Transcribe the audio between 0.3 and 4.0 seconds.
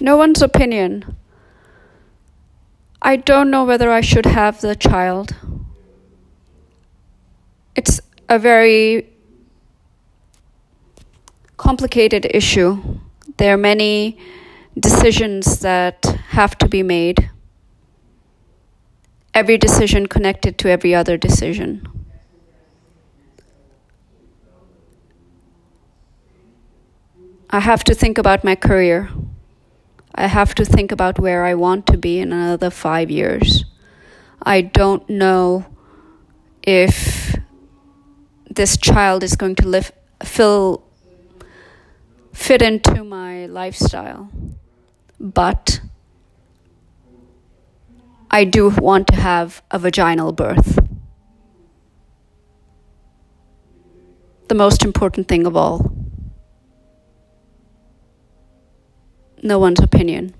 opinion. I don't know whether I